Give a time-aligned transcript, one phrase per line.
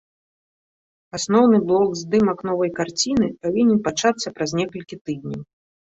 [1.17, 5.41] Асноўны блок здымак новай карціны павінен пачацца праз некалькі тыдняў.